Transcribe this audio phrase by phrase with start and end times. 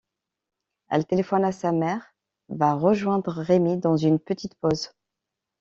[0.89, 2.15] Elle téléphone à sa mère,
[2.49, 4.93] va rejoindre Rémi dans une petite pause.